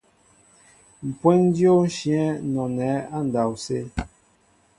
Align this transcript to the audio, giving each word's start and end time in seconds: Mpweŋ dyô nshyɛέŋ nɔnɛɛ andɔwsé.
Mpweŋ 1.07 1.39
dyô 1.55 1.75
nshyɛέŋ 1.87 2.35
nɔnɛɛ 2.53 2.95
andɔwsé. 3.17 3.79